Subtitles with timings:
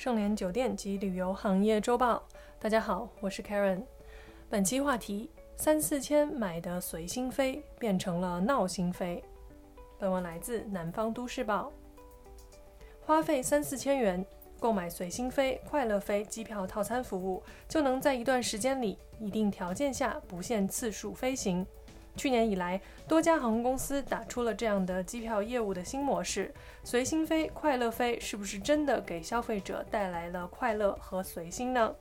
[0.00, 2.26] 盛联酒店及旅游行业周报。
[2.58, 3.82] 大家好，我是 Karen。
[4.48, 9.22] 本期话题：三四千买的随心飞变成了闹心飞。
[9.98, 11.70] 本文来自南方都市报。
[13.02, 14.24] 花费三四千元
[14.58, 21.66] 购买随心飞、快乐飞机票套餐服务，就能在一段时间里、一定条件下不限次数飞行。
[22.20, 22.78] 去年以来，
[23.08, 26.52] 多家航空公司打出了这样的机票业务的新模式。
[26.84, 31.94] 随心飞、快乐飞是不是真的给消费者带来了快乐和随心呢？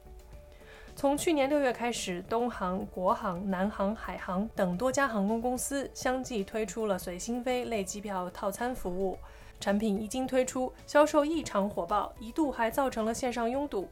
[0.93, 9.17] 从去年六月开始，东航、国航、南航、海航等多家航空公司相继推出了随心飞类机票套餐服务。
[9.61, 13.87] 产品一经推出，销售异常火爆，一度还造成了线上拥堵。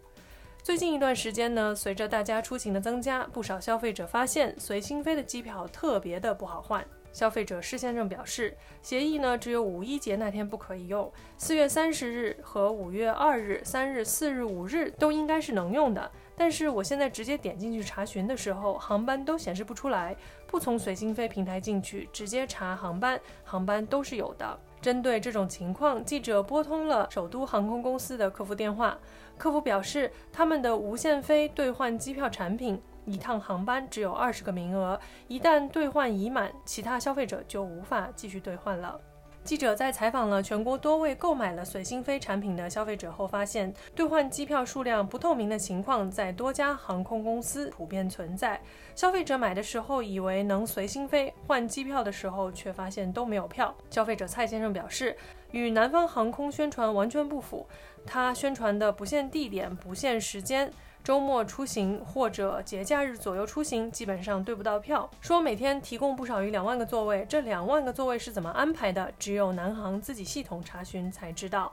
[0.68, 6.86] 最近一段时间呢，随着大家出行的增加，不少消费者发现随心飞的机票特别的不好换。
[7.18, 16.12] 消费者施先生表示，协议呢只有五一节那天不可以用，四月三十日和五月二日、三日、四日、五日都应该是能用的。
[16.36, 20.16] 但是我现在直接点进去查询的时候，航班都显示不出来，
[20.46, 24.60] 不从随心飞平台进去，直接查航班，航班都是有的。
[24.80, 28.96] 针对这种情况，记者拨通了首都航空公司的客服电话。
[29.40, 39.00] 客服表示，他们的无限飞兑换机票产品，一趟航班只有二十个名额，一旦兑换已满，其他消费者就无法继续兑换了。
[39.46, 48.62] 记者在采访了全国多位购买了随心飞产品的消费者后发现，兑换机票数量不透明的情况在多家航空公司普遍存在。
[48.94, 53.74] 消费者买的时候以为能随心飞，换机票的时候却发现都没有票。
[53.90, 55.16] 消费者蔡先生表示，
[55.52, 57.66] 与南方航空宣传完全不符，
[58.06, 60.70] 他宣传的不限地点、不限时间。
[61.08, 65.10] 周末出行或者节假日左右出行，基本上对不到票。
[65.22, 69.10] 说每天提供不少于两万个座位，这两万个座位是怎么安排的？
[69.18, 71.72] 只有南航自己系统查询才知道。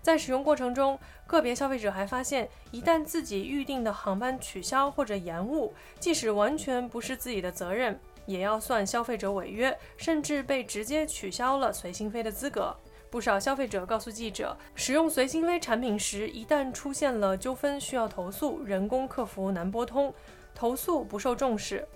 [0.00, 0.96] 在使用过程中，
[1.26, 12.76] 个别消费者还发现，一旦自己预定的航班取消或者延误，即使完全不是自己的责任，也要算消费者违约，甚至被直接取消了随心飞的资格。
[13.10, 20.14] 不少消费者告诉记者，使用随心飞产品时，一旦出现了纠纷需要投诉，人工客服难拨通，
[20.54, 21.86] 投诉不受重视。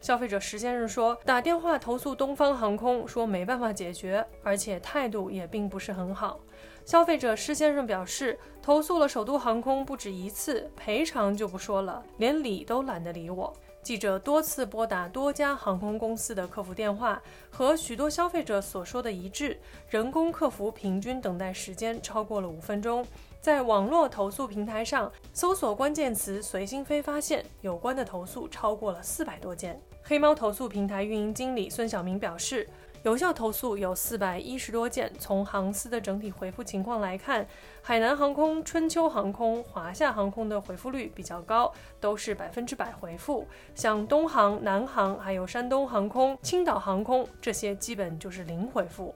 [0.00, 6.40] 消费者石先生说，打电话投诉东方航空，说没办法解决，而且态度也并不是很好。
[6.86, 13.52] 消费者施先生表示，投诉了首都航空不止一次，赔偿就不说了，连理都懒得理我。
[13.84, 23.06] 记者多次拨打多家航空公司的客服电话，和许多消费者所说的一致，人工客服平均等待时间超过了五分钟。
[23.42, 29.78] 在网络投诉平台上搜索关键词“随心飞”，发现有关的投诉超过了四百多件。
[30.02, 32.66] 黑猫投诉平台运营经理孙晓明表示。
[33.04, 35.12] 有效投诉有四百一十多件。
[35.18, 37.46] 从航司的整体回复情况来看，
[37.82, 41.70] 海南航空、春秋航空、华夏航空的回复率比较高，
[42.00, 43.46] 都是百分之百回复。
[43.74, 49.14] 像东航、南航，还有山东航空、青岛航空这些，基本就是零回复。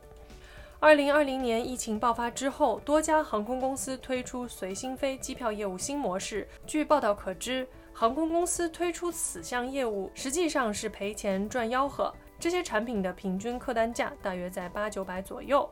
[0.80, 6.46] 二零二零年疫情爆发之后，多家航空公司推出随心飞机票业务新模式。
[6.66, 12.14] 据报道可知，航空公司推出此项业务，实际上是赔钱赚吆喝。
[12.38, 15.68] 这些产品的平均客单价大约在八九百左右，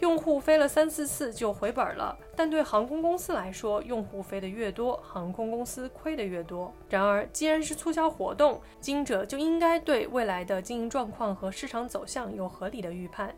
[0.00, 2.16] 用户飞了三四次就回本了。
[2.34, 6.74] 但对航空公司来说，用户飞得越多，航空公司亏得越多。
[6.88, 13.34] 然而，既然是促销活动，经营者就应该对未来的经营状况和市场走向有合理的预判。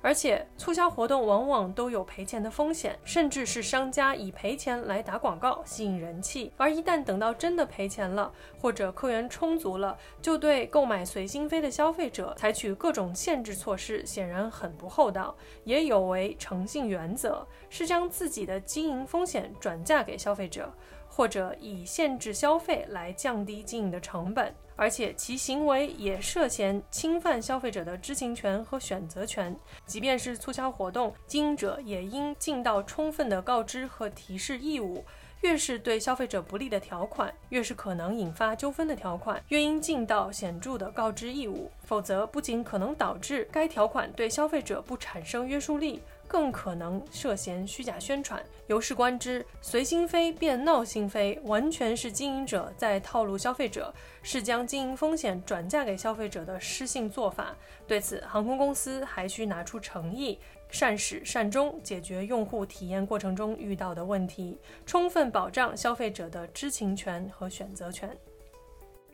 [0.00, 20.72] 而且促销活动往往都有赔钱的风险，甚至是商家以赔钱来打广告吸引人气，而一旦等到真的赔钱了，或者客源充足了，就对购买随心飞的消费者采取各种限制措施，显然很不厚道，也有违诚信原则，是将自己的经营风险转嫁给消费者。
[21.10, 29.54] 或者以限制消费来降低经营的成本，而且其行为也涉嫌侵犯消费者的知情权和选择权。
[29.84, 35.04] 即便是促销活动，经营者也应尽到充分的告知和提示义务。
[35.40, 41.70] 越是对消费者不利的条款，越是可能引发纠纷的条款，越应尽到显著的告知义务。
[41.84, 46.02] 否则，不仅可能导致该条款对消费者不产生约束力。
[46.28, 48.44] 更可能涉嫌虚假宣传。
[48.66, 53.92] 由是观之，随心飞变闹心飞，完全是经营者在套路消费者，
[54.22, 57.56] 是将经营风险转嫁给消费者的失信做法。
[57.86, 60.38] 对此，航空公司还需拿出诚意，
[60.68, 68.14] 善始善终，解决用户体验过程中遇到的问题，充分保障消费者的知情权和选择权。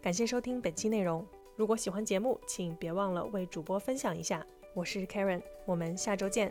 [0.02, 1.24] 感谢收听本期内容。
[1.56, 4.44] 如果喜欢节目，请别忘了为主播分享一下。
[4.74, 6.50] 我是 Karen，我们下周见。